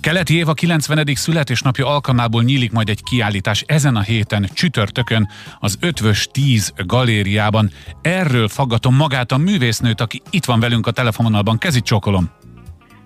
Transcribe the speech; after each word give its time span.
Keleti 0.00 0.34
Éva 0.34 0.52
90. 0.52 1.06
születésnapja 1.14 1.86
alkalmából 1.86 2.42
nyílik 2.42 2.72
majd 2.72 2.88
egy 2.88 3.02
kiállítás 3.02 3.64
ezen 3.66 3.96
a 3.96 4.00
héten 4.00 4.48
csütörtökön 4.52 5.28
az 5.58 5.76
Ötvös 5.80 6.28
10 6.32 6.72
galériában. 6.76 7.70
Erről 8.02 8.48
faggatom 8.48 8.94
magát 8.94 9.32
a 9.32 9.36
művésznőt, 9.36 10.00
aki 10.00 10.22
itt 10.30 10.44
van 10.44 10.60
velünk 10.60 10.86
a 10.86 10.90
telefononalban. 10.90 11.58
Kezit 11.58 11.84
csókolom! 11.84 12.30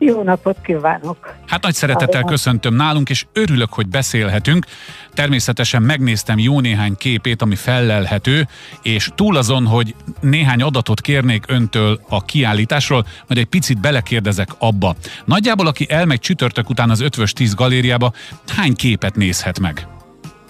Jó 0.05 0.23
napot 0.23 0.57
kívánok! 0.63 1.35
Hát 1.47 1.63
nagy 1.63 1.75
szeretettel 1.75 2.23
köszöntöm 2.23 2.75
nálunk, 2.75 3.11
és 3.11 3.27
örülök, 3.33 3.73
hogy 3.73 3.89
beszélhetünk. 3.89 4.67
Természetesen 5.15 5.83
megnéztem 5.83 6.39
jó 6.39 6.61
néhány 6.61 6.97
képét, 6.97 7.43
ami 7.43 7.55
fellelhető, 7.55 8.49
és 8.83 9.11
túl 9.15 9.37
azon, 9.37 9.67
hogy 9.67 9.95
néhány 10.21 10.63
adatot 10.63 11.01
kérnék 11.01 11.45
öntől 11.49 12.01
a 12.09 12.25
kiállításról, 12.25 13.05
majd 13.29 13.41
egy 13.41 13.47
picit 13.47 13.81
belekérdezek 13.81 14.49
abba. 14.59 14.95
Nagyjából, 15.25 15.67
aki 15.67 15.87
elmegy 15.89 16.21
csütörtök 16.21 16.71
után 16.71 16.91
az 16.91 17.01
Ötvös 17.01 17.33
10 17.33 17.55
galériába, 17.55 18.13
hány 18.57 18.75
képet 18.75 19.17
nézhet 19.17 19.61
meg? 19.61 19.87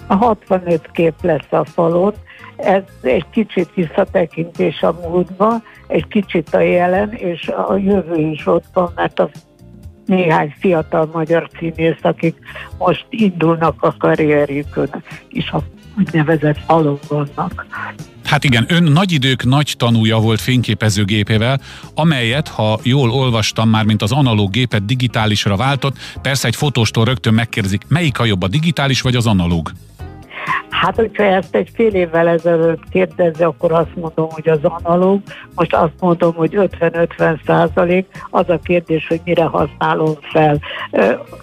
A 0.07 0.15
65 0.15 0.89
kép 0.91 1.13
lesz 1.21 1.51
a 1.51 1.65
falon, 1.65 2.13
ez 2.55 2.81
egy 3.01 3.25
kicsit 3.31 3.69
visszatekintés 3.75 4.81
a 4.81 4.99
múltba, 5.07 5.61
egy 5.87 6.07
kicsit 6.07 6.53
a 6.53 6.59
jelen, 6.59 7.11
és 7.11 7.47
a 7.47 7.77
jövő 7.77 8.15
is 8.15 8.47
ott 8.47 8.65
van, 8.73 8.91
mert 8.95 9.19
a 9.19 9.29
néhány 10.05 10.53
fiatal 10.59 11.09
magyar 11.13 11.49
színész, 11.59 11.99
akik 12.01 12.35
most 12.77 13.05
indulnak 13.09 13.83
a 13.83 13.95
karrierjükön, 13.97 15.03
és 15.27 15.49
a 15.51 15.63
úgynevezett 15.97 16.57
falon 16.65 16.99
vannak. 17.07 17.65
Hát 18.25 18.43
igen, 18.43 18.65
ön 18.67 18.83
nagy 18.83 19.11
idők 19.11 19.45
nagy 19.45 19.73
tanúja 19.77 20.19
volt 20.19 20.41
fényképezőgépével, 20.41 21.61
amelyet, 21.95 22.47
ha 22.47 22.79
jól 22.83 23.11
olvastam 23.11 23.69
már, 23.69 23.85
mint 23.85 24.01
az 24.01 24.11
analóg 24.11 24.51
gépet 24.51 24.85
digitálisra 24.85 25.55
váltott, 25.55 25.97
persze 26.21 26.47
egy 26.47 26.55
fotóstól 26.55 27.05
rögtön 27.05 27.33
megkérdezik, 27.33 27.81
melyik 27.87 28.19
a 28.19 28.25
jobb, 28.25 28.41
a 28.41 28.47
digitális 28.47 29.01
vagy 29.01 29.15
az 29.15 29.27
analóg? 29.27 29.71
Hát, 30.83 30.95
hogyha 30.95 31.23
ezt 31.23 31.55
egy 31.55 31.69
fél 31.73 31.93
évvel 31.93 32.27
ezelőtt 32.27 32.89
kérdezze, 32.89 33.45
akkor 33.45 33.71
azt 33.71 33.95
mondom, 33.95 34.29
hogy 34.29 34.49
az 34.49 34.59
analóg. 34.61 35.21
Most 35.55 35.73
azt 35.73 35.93
mondom, 35.99 36.33
hogy 36.33 36.53
50-50 36.55 37.45
százalék. 37.45 38.05
Az 38.29 38.49
a 38.49 38.59
kérdés, 38.63 39.07
hogy 39.07 39.21
mire 39.25 39.43
használom 39.43 40.13
fel. 40.21 40.59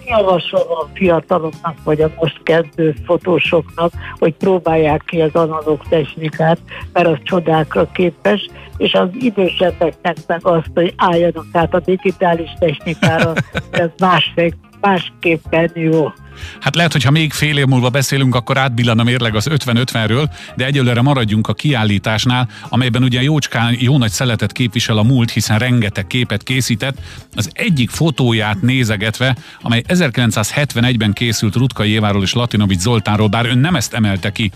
Javaslom 0.05 0.61
a 0.69 0.87
fiataloknak, 0.93 1.75
vagy 1.83 2.01
a 2.01 2.11
most 2.19 2.43
kezdő 2.43 2.95
fotósoknak, 3.05 3.91
hogy 4.19 4.33
próbálják 4.33 5.01
ki 5.05 5.21
az 5.21 5.33
analóg 5.33 5.81
technikát, 5.89 6.57
mert 6.93 7.07
az 7.07 7.17
csodákra 7.23 7.91
képes, 7.91 8.49
és 8.77 8.93
az 8.93 9.09
idősebbeknek 9.19 10.17
meg 10.27 10.39
azt, 10.43 10.69
hogy 10.73 10.93
álljanak 10.97 11.45
át 11.51 11.73
a 11.73 11.79
digitális 11.79 12.49
technikára, 12.59 13.33
ez 13.71 13.89
másképp, 13.97 14.53
másképpen 14.81 15.71
jó. 15.73 16.11
Hát 16.59 16.75
lehet, 16.75 16.91
hogy 16.91 17.03
ha 17.03 17.11
még 17.11 17.33
fél 17.33 17.57
év 17.57 17.65
múlva 17.65 17.89
beszélünk, 17.89 18.35
akkor 18.35 18.57
átbillan 18.57 18.99
a 18.99 19.03
mérleg 19.03 19.35
az 19.35 19.47
50-50-ről, 19.49 20.29
de 20.55 20.65
egyelőre 20.65 21.01
maradjunk 21.01 21.47
a 21.47 21.53
kiállításnál, 21.53 22.49
amelyben 22.69 23.03
ugye 23.03 23.21
Jócskán 23.21 23.75
jó 23.79 23.97
nagy 23.97 24.11
szeletet 24.11 24.51
képvisel 24.51 24.97
a 24.97 25.03
múlt, 25.03 25.31
hiszen 25.31 25.59
rengeteg 25.59 26.07
képet 26.07 26.43
készített. 26.43 26.97
Az 27.35 27.49
egyik 27.53 27.89
fotóját 27.89 28.61
nézegetve, 28.61 29.35
amely 29.61 29.83
1971-ben 29.87 31.13
készült 31.13 31.55
Rutka 31.55 31.85
Éváról 31.85 32.23
és 32.23 32.33
Latinovics 32.33 32.79
Zoltánról, 32.79 33.27
bár 33.27 33.45
ön 33.45 33.57
nem 33.57 33.75
ezt 33.75 33.93
emelte 33.93 34.31
ki 34.31 34.51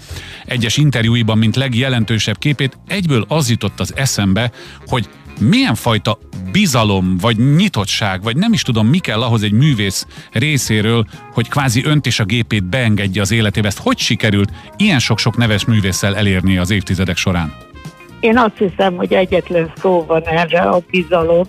egyes 0.45 0.77
interjúiban, 0.77 1.37
mint 1.37 1.55
legjelentősebb 1.55 2.37
képét, 2.37 2.77
egyből 2.87 3.25
az 3.27 3.49
jutott 3.49 3.79
az 3.79 3.93
eszembe, 3.95 4.51
hogy 4.85 5.09
milyen 5.39 5.75
fajta 5.75 6.17
bizalom, 6.51 7.17
vagy 7.17 7.55
nyitottság, 7.55 8.23
vagy 8.23 8.37
nem 8.37 8.53
is 8.53 8.61
tudom, 8.61 8.87
mi 8.87 8.97
kell 8.97 9.21
ahhoz 9.21 9.43
egy 9.43 9.51
művész 9.51 10.07
részéről, 10.31 11.05
hogy 11.33 11.49
kvázi 11.49 11.85
önt 11.85 12.05
és 12.05 12.19
a 12.19 12.23
gépét 12.23 12.63
beengedje 12.63 13.21
az 13.21 13.31
életébe. 13.31 13.67
Ezt 13.67 13.79
hogy 13.79 13.97
sikerült 13.97 14.51
ilyen 14.77 14.99
sok-sok 14.99 15.37
neves 15.37 15.65
művésszel 15.65 16.15
elérni 16.15 16.57
az 16.57 16.71
évtizedek 16.71 17.17
során? 17.17 17.53
Én 18.19 18.37
azt 18.37 18.57
hiszem, 18.57 18.95
hogy 18.95 19.13
egyetlen 19.13 19.71
szó 19.77 20.05
van 20.07 20.21
erre, 20.23 20.61
a 20.61 20.81
bizalom 20.89 21.43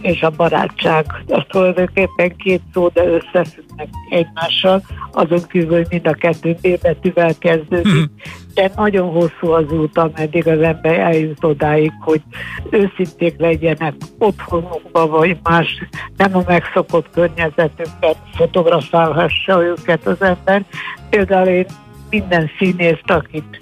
és 0.00 0.20
a 0.20 0.30
barátság. 0.30 1.06
Az 1.26 1.42
tulajdonképpen 1.48 2.36
két 2.36 2.60
szó, 2.72 2.88
de 2.88 3.04
összefüggnek 3.04 3.88
egymással, 4.10 4.82
azon 5.12 5.42
kívül, 5.48 5.86
mind 5.88 6.06
a 6.06 6.12
kettő 6.12 6.56
B 6.62 6.80
betűvel 6.82 7.34
kezdődik. 7.38 8.10
De 8.58 8.70
nagyon 8.76 9.10
hosszú 9.10 9.52
az 9.52 9.72
út, 9.72 9.98
ameddig 9.98 10.48
az 10.48 10.60
ember 10.60 10.98
eljut 10.98 11.44
odáig, 11.44 11.92
hogy 12.00 12.22
őszinték 12.70 13.38
legyenek 13.38 13.94
otthonukban, 14.18 15.10
vagy 15.10 15.36
más 15.42 15.82
nem 16.16 16.36
a 16.36 16.42
megszokott 16.46 17.10
környezetükben 17.10 18.14
fotografálhassa 18.34 19.62
őket 19.62 20.06
az 20.06 20.22
ember. 20.22 20.64
Például 21.10 21.46
én 21.46 21.66
minden 22.10 22.50
színészt, 22.58 23.10
akit 23.10 23.58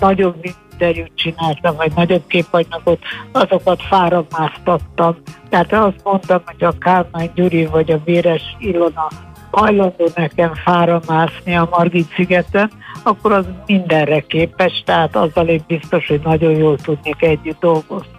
nagyon 0.00 0.36
interjút 0.42 1.10
csináltam, 1.14 1.76
vagy 1.76 1.92
nagyobb 1.94 2.26
képanyagot, 2.26 3.02
azokat 3.32 3.82
fáramáztattam. 3.82 5.16
Tehát 5.48 5.72
azt 5.72 6.00
mondtam, 6.04 6.42
hogy 6.44 6.64
a 6.64 6.78
Kálmán 6.78 7.30
Gyuri 7.34 7.66
vagy 7.66 7.90
a 7.90 8.00
Véres 8.04 8.56
Ilona 8.58 9.08
hajlandó 9.50 10.08
nekem 10.14 10.54
fára 10.54 11.00
mászni 11.06 11.56
a 11.56 11.68
Margit 11.70 12.12
szigeten, 12.14 12.70
akkor 13.02 13.32
az 13.32 13.44
mindenre 13.66 14.20
képes, 14.20 14.82
tehát 14.84 15.16
azzal 15.16 15.48
én 15.48 15.64
biztos, 15.66 16.06
hogy 16.06 16.20
nagyon 16.24 16.52
jól 16.52 16.76
tudnék 16.76 17.22
együtt 17.22 17.60
dolgozni. 17.60 18.16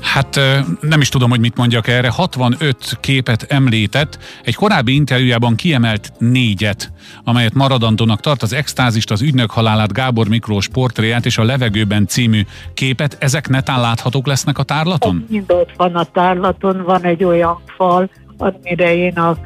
Hát 0.00 0.40
nem 0.80 1.00
is 1.00 1.08
tudom, 1.08 1.30
hogy 1.30 1.40
mit 1.40 1.56
mondjak 1.56 1.88
erre. 1.88 2.08
65 2.10 2.76
képet 3.00 3.46
említett, 3.48 4.18
egy 4.42 4.54
korábbi 4.54 4.94
interjújában 4.94 5.54
kiemelt 5.54 6.12
négyet, 6.18 6.92
amelyet 7.24 7.54
maradandónak 7.54 8.20
tart 8.20 8.42
az 8.42 8.52
extázist, 8.52 9.10
az 9.10 9.22
ügynök 9.22 9.50
halálát, 9.50 9.92
Gábor 9.92 10.28
Miklós 10.28 10.68
portréját 10.68 11.26
és 11.26 11.38
a 11.38 11.44
levegőben 11.44 12.06
című 12.06 12.40
képet. 12.74 13.16
Ezek 13.20 13.48
netán 13.48 13.80
láthatók 13.80 14.26
lesznek 14.26 14.58
a 14.58 14.62
tárlaton? 14.62 15.26
Mind 15.28 15.52
ott 15.52 15.70
van 15.76 15.94
a 15.94 16.04
tárlaton, 16.04 16.82
van 16.82 17.02
egy 17.02 17.24
olyan 17.24 17.58
fal, 17.76 18.10
amire 18.36 18.94
én 18.94 19.18
a 19.18 19.36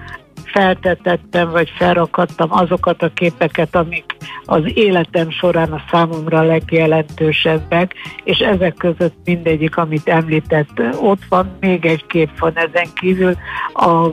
feltetettem, 0.52 1.50
vagy 1.50 1.72
felrakadtam 1.76 2.52
azokat 2.52 3.02
a 3.02 3.12
képeket, 3.12 3.76
amik 3.76 4.16
az 4.44 4.62
életem 4.74 5.30
során 5.30 5.72
a 5.72 5.82
számomra 5.90 6.42
legjelentősebbek, 6.42 7.94
és 8.24 8.38
ezek 8.38 8.74
között 8.74 9.16
mindegyik, 9.24 9.76
amit 9.76 10.08
említett, 10.08 10.82
ott 11.00 11.22
van, 11.28 11.56
még 11.60 11.86
egy 11.86 12.06
kép 12.06 12.38
van 12.38 12.52
ezen 12.54 12.88
kívül, 12.94 13.34
a 13.74 14.08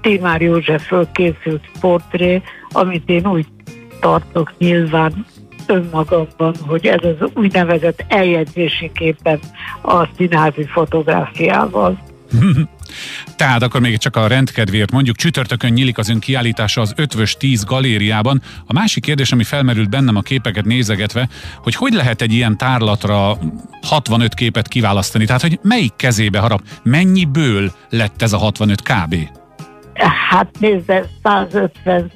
Timár 0.00 0.40
Józsefről 0.40 1.08
készült 1.12 1.64
portré, 1.80 2.42
amit 2.68 3.08
én 3.08 3.26
úgy 3.26 3.46
tartok 4.00 4.52
nyilván 4.58 5.26
önmagamban, 5.66 6.54
hogy 6.66 6.86
ez 6.86 7.00
az 7.20 7.30
úgynevezett 7.34 8.04
eljegyzési 8.08 8.90
képen 8.94 9.38
a 9.82 10.06
színházi 10.16 10.64
fotográfiával. 10.64 11.98
Tehát 13.36 13.62
akkor 13.62 13.80
még 13.80 13.98
csak 13.98 14.16
a 14.16 14.26
rendkedvéért 14.26 14.90
mondjuk, 14.90 15.16
csütörtökön 15.16 15.72
nyílik 15.72 15.98
az 15.98 16.08
ön 16.08 16.18
kiállítása 16.18 16.80
az 16.80 16.92
Ötvös 16.96 17.36
10 17.36 17.64
galériában. 17.64 18.42
A 18.66 18.72
másik 18.72 19.02
kérdés, 19.02 19.32
ami 19.32 19.44
felmerült 19.44 19.90
bennem 19.90 20.16
a 20.16 20.20
képeket 20.20 20.64
nézegetve, 20.64 21.28
hogy 21.62 21.74
hogy 21.74 21.92
lehet 21.92 22.22
egy 22.22 22.32
ilyen 22.32 22.56
tárlatra 22.56 23.38
65 23.82 24.34
képet 24.34 24.68
kiválasztani? 24.68 25.24
Tehát, 25.24 25.42
hogy 25.42 25.58
melyik 25.62 25.92
kezébe 25.96 26.38
harap? 26.38 26.62
Mennyiből 26.82 27.72
lett 27.90 28.22
ez 28.22 28.32
a 28.32 28.38
65 28.38 28.82
kb? 28.82 29.16
Hát 30.28 30.48
nézze, 30.58 31.06
150 31.22 32.12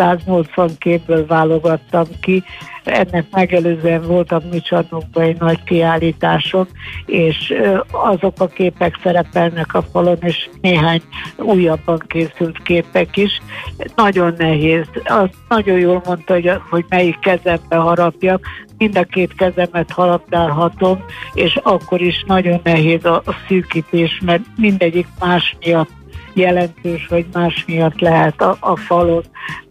180 0.00 0.70
képből 0.78 1.26
válogattam 1.26 2.04
ki, 2.20 2.42
ennek 2.84 3.26
megelőzően 3.30 4.02
voltam 4.02 4.42
műcsarnokban 4.50 5.22
egy 5.22 5.38
nagy 5.38 5.62
kiállításon, 5.62 6.68
és 7.06 7.54
azok 7.90 8.40
a 8.40 8.46
képek 8.46 8.98
szerepelnek 9.02 9.74
a 9.74 9.82
falon, 9.82 10.16
és 10.20 10.48
néhány 10.60 11.02
újabban 11.36 12.02
készült 12.06 12.62
képek 12.62 13.16
is. 13.16 13.42
Nagyon 13.94 14.34
nehéz. 14.38 14.86
Azt 15.04 15.34
nagyon 15.48 15.78
jól 15.78 16.02
mondta, 16.04 16.34
hogy, 16.34 16.52
hogy 16.70 16.84
melyik 16.88 17.18
kezembe 17.18 17.76
harapjak, 17.76 18.46
mind 18.78 18.96
a 18.96 19.04
két 19.04 19.34
kezemet 19.34 19.90
harapdálhatom, 19.90 21.04
és 21.34 21.58
akkor 21.62 22.00
is 22.00 22.24
nagyon 22.26 22.60
nehéz 22.62 23.04
a 23.04 23.22
szűkítés, 23.48 24.20
mert 24.24 24.42
mindegyik 24.56 25.06
más 25.18 25.56
miatt 25.60 25.99
jelentős, 26.34 27.06
hogy 27.08 27.26
más 27.32 27.64
miatt 27.66 28.00
lehet 28.00 28.42
a, 28.42 28.56
a 28.60 28.76
falon. 28.76 29.22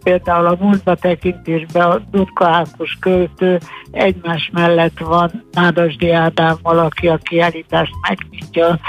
Például 0.03 0.45
a 0.45 0.57
múltba 0.59 0.95
tekintésben 0.95 1.91
a 1.91 1.99
Dudka 2.11 2.47
Ákos 2.47 2.97
költő 2.99 3.59
egymás 3.91 4.49
mellett 4.53 4.99
van 4.99 5.45
Nádasdi 5.51 6.11
Ádámmal, 6.11 6.79
aki 6.79 7.07
a 7.07 7.17
kiállítást 7.17 7.93
megnyitja. 8.07 8.79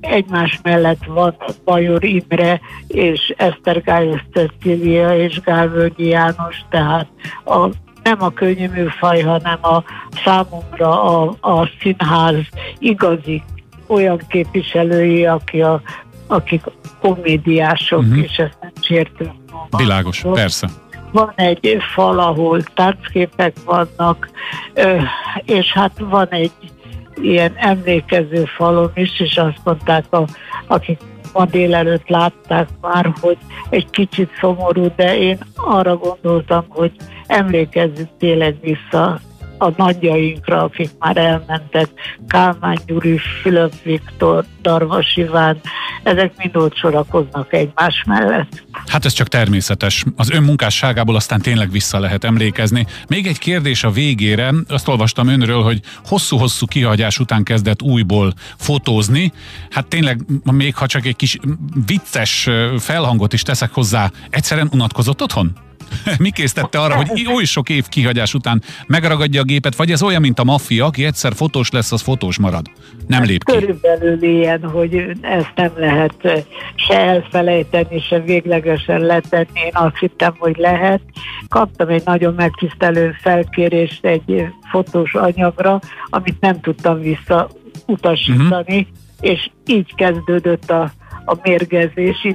Egymás 0.00 0.60
mellett 0.62 1.04
van 1.06 1.36
Bajor 1.64 2.04
Imre 2.04 2.60
és 2.86 3.34
Esztergályos 3.36 4.20
Cecília 4.32 5.16
és 5.16 5.40
Gálvölgyi 5.40 6.06
János, 6.06 6.56
tehát 6.70 7.06
a 7.44 7.68
nem 8.02 8.22
a 8.22 8.30
könnyű 8.30 8.68
műfaj, 8.68 9.20
hanem 9.20 9.58
a 9.62 9.82
számomra 10.24 11.02
a, 11.02 11.34
a 11.40 11.68
színház 11.80 12.46
igazi 12.78 13.42
olyan 13.86 14.20
képviselői, 14.28 15.26
aki 15.26 15.62
a 15.62 15.82
akik 16.28 16.62
komédiások, 17.00 18.00
uh-huh. 18.00 18.18
és 18.18 18.36
ezt 18.36 18.56
nem 18.60 18.72
sértő. 18.80 19.32
Világos, 19.76 20.24
persze 20.32 20.68
van 21.12 21.32
egy 21.36 21.76
fal, 21.94 22.18
ahol 22.18 22.62
tárcképek 22.62 23.56
vannak, 23.64 24.30
és 25.44 25.72
hát 25.72 25.92
van 25.98 26.28
egy 26.28 26.52
ilyen 27.14 27.52
emlékező 27.56 28.44
falon 28.44 28.90
is, 28.94 29.20
és 29.20 29.36
azt 29.36 29.60
mondták, 29.64 30.12
a, 30.12 30.24
akik 30.66 31.00
ma 31.32 31.44
délelőtt 31.44 32.08
látták 32.08 32.68
már, 32.80 33.12
hogy 33.20 33.36
egy 33.70 33.90
kicsit 33.90 34.30
szomorú, 34.40 34.92
de 34.96 35.18
én 35.18 35.38
arra 35.54 35.96
gondoltam, 35.96 36.64
hogy 36.68 36.92
emlékezzük 37.26 38.08
tényleg 38.18 38.56
vissza 38.60 39.20
a 39.58 39.72
nagyjainkra, 39.76 40.62
akik 40.62 40.90
már 40.98 41.16
elmentek, 41.16 41.88
Kálmán 42.28 42.78
Gyuri, 42.86 43.18
Fülöp 43.42 43.72
Viktor, 43.82 44.44
Darvas 44.62 45.16
Iván, 45.16 45.60
ezek 46.02 46.32
mind 46.36 46.56
ott 46.56 46.76
sorakoznak 46.76 47.52
egymás 47.52 48.04
mellett. 48.06 48.64
Hát 48.86 49.04
ez 49.04 49.12
csak 49.12 49.28
természetes. 49.28 50.04
Az 50.16 50.30
ön 50.30 50.42
munkásságából 50.42 51.16
aztán 51.16 51.40
tényleg 51.40 51.70
vissza 51.70 51.98
lehet 51.98 52.24
emlékezni. 52.24 52.86
Még 53.08 53.26
egy 53.26 53.38
kérdés 53.38 53.84
a 53.84 53.90
végére. 53.90 54.52
Azt 54.68 54.88
olvastam 54.88 55.28
önről, 55.28 55.62
hogy 55.62 55.80
hosszú-hosszú 56.04 56.66
kihagyás 56.66 57.18
után 57.18 57.42
kezdett 57.42 57.82
újból 57.82 58.32
fotózni. 58.56 59.32
Hát 59.70 59.86
tényleg, 59.86 60.20
még 60.52 60.74
ha 60.74 60.86
csak 60.86 61.06
egy 61.06 61.16
kis 61.16 61.38
vicces 61.86 62.48
felhangot 62.78 63.32
is 63.32 63.42
teszek 63.42 63.70
hozzá, 63.72 64.10
egyszerűen 64.30 64.68
unatkozott 64.72 65.22
otthon? 65.22 65.67
Mi 66.18 66.30
késztette 66.30 66.80
arra, 66.80 66.94
hogy 66.94 67.26
oly 67.34 67.44
sok 67.44 67.68
év 67.68 67.88
kihagyás 67.88 68.34
után 68.34 68.62
megragadja 68.86 69.40
a 69.40 69.44
gépet, 69.44 69.76
vagy 69.76 69.90
ez 69.90 70.02
olyan, 70.02 70.20
mint 70.20 70.38
a 70.38 70.44
maffia, 70.44 70.84
aki 70.84 71.04
egyszer 71.04 71.32
fotós 71.34 71.70
lesz, 71.70 71.92
az 71.92 72.00
fotós 72.00 72.38
marad? 72.38 72.66
Nem 73.06 73.22
lép 73.22 73.44
ki. 73.44 73.52
Körülbelül 73.52 74.22
ilyen, 74.22 74.62
hogy 74.62 74.94
ezt 75.20 75.52
nem 75.54 75.72
lehet 75.76 76.14
eh, 76.20 76.42
se 76.74 76.98
elfelejteni, 76.98 78.00
se 78.00 78.20
véglegesen 78.20 79.00
letenni. 79.00 79.60
Én 79.64 79.70
azt 79.72 79.98
hittem, 79.98 80.34
hogy 80.38 80.56
lehet. 80.56 81.00
Kaptam 81.48 81.88
egy 81.88 82.02
nagyon 82.04 82.34
megtisztelő 82.34 83.16
felkérést 83.20 84.04
egy 84.04 84.44
fotós 84.70 85.14
anyagra, 85.14 85.80
amit 86.10 86.40
nem 86.40 86.60
tudtam 86.60 87.00
visszautasítani, 87.00 88.76
uh-huh. 88.76 88.86
és 89.20 89.50
így 89.66 89.94
kezdődött 89.94 90.70
a 90.70 90.92
a 91.28 91.38
mérgezés 91.42 92.26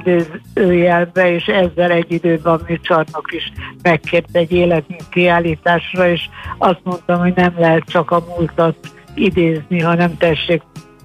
időjelbe, 0.53 1.33
és 1.33 1.45
ezzel 1.45 1.91
egy 1.91 2.11
időben 2.11 2.53
a 2.53 2.59
műcsarnok 2.67 3.31
is 3.31 3.51
megkért 3.81 4.29
egy 4.31 4.51
életmű 4.51 4.95
kiállításra, 5.09 6.09
és 6.09 6.29
azt 6.57 6.79
mondtam, 6.83 7.19
hogy 7.19 7.33
nem 7.35 7.53
lehet 7.57 7.83
csak 7.87 8.11
a 8.11 8.23
múltat 8.27 8.75
idézni, 9.15 9.79
hanem 9.79 10.17
tessék 10.17 10.61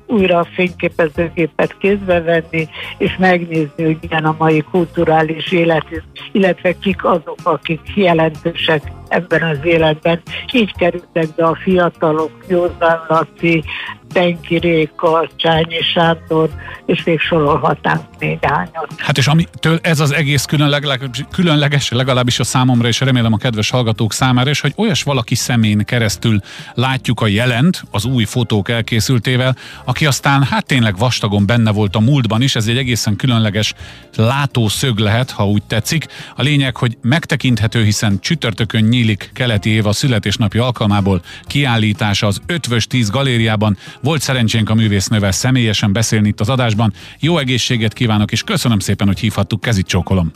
újra 0.07 0.39
a 0.39 0.47
fényképezőgépet 0.55 1.77
kézbe 1.79 2.21
venni, 2.21 2.69
és 2.99 3.17
megnézni, 3.19 3.85
hogy 3.85 3.99
milyen 4.01 4.25
a 4.25 4.37
mai 4.39 4.61
kulturális 4.61 5.53
élet, 5.53 5.87
illetve 6.33 6.79
kik 6.79 7.05
azok, 7.05 7.39
akik 7.43 7.81
jelentősek 7.95 8.83
ebben 9.09 9.43
az 9.43 9.59
életben. 9.63 10.23
Így 10.53 10.73
kerültek 10.77 11.35
be 11.35 11.45
a 11.45 11.59
fiatalok, 11.63 12.33
Józsán 12.49 13.01
Laci, 13.09 13.65
Tenki 14.13 14.57
Réka, 14.57 15.29
Csányi 15.37 15.81
Sándor, 15.93 16.51
és 16.87 17.05
még 17.05 17.21
sorolhatnánk 17.21 18.03
néhányat. 18.19 18.95
Hát 18.97 19.19
és 19.19 19.27
amitől 19.27 19.79
ez 19.83 20.01
az 20.01 20.13
egész 20.13 20.45
különleg, 20.45 21.11
különleges, 21.33 21.91
legalábbis 21.91 22.39
a 22.39 22.45
számomra, 22.45 22.89
és 22.89 23.01
remélem 23.01 23.33
a 23.33 23.37
kedves 23.37 23.71
hallgatók 23.71 24.13
számára 24.13 24.51
is, 24.51 24.61
hogy 24.61 24.73
olyas 24.77 25.03
valaki 25.03 25.35
szemén 25.35 25.85
keresztül 25.85 26.41
látjuk 26.75 27.21
a 27.21 27.27
jelent 27.27 27.83
az 27.91 28.05
új 28.05 28.25
fotók 28.25 28.69
elkészültével, 28.69 29.57
aki 29.85 30.07
aztán 30.07 30.43
hát 30.43 30.67
tényleg 30.67 30.97
vastagon 30.99 31.47
benne 31.47 31.73
volt 31.73 31.97
a 31.97 32.01
múltban 32.01 32.43
is, 32.43 32.57
ez 32.57 32.67
egy 32.67 32.79
egészen 32.79 33.17
különleges 33.17 33.75
látószög 34.17 34.99
lehet, 34.99 35.31
ha 35.31 35.49
úgy 35.49 35.63
tetszik. 35.63 36.07
A 36.37 36.43
lényeg, 36.43 36.77
hogy 36.77 36.99
megtekinthető, 37.03 37.85
hiszen 37.85 38.21
csütörtökön 38.21 38.85
nyílik 38.99 39.31
Keleti 39.35 39.71
Éva 39.71 39.93
születésnapi 39.93 40.59
alkalmából 40.59 41.21
kiállítása 41.43 42.27
az 42.27 42.41
Ötvös 42.47 42.87
10 42.87 43.11
galériában, 43.11 43.77
volt 44.03 44.21
szerencsénk 44.21 44.71
a 44.71 44.75
művésznővel 44.75 45.33
személyesen 45.33 45.93
beszélni 45.93 46.29
itt 46.29 46.41
az 46.41 46.49
adásban. 46.49 46.93
Jó 47.21 47.39
egészséget 47.39 47.93
kívánok, 47.93 48.33
és 48.33 48.43
köszönöm 48.43 48.79
szépen, 48.79 49.07
hogy 49.07 49.19
hívhattuk, 49.19 49.61
kezit 49.61 49.87
csókolom. 49.87 50.31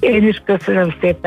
Én 0.00 0.28
is 0.28 0.42
köszönöm 0.44 0.94
szépen. 1.00 1.22